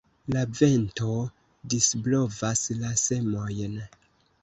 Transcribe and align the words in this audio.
La 0.35 0.41
vento 0.59 1.11
disblovas 1.75 2.67
la 2.83 2.97
semojn. 3.07 3.81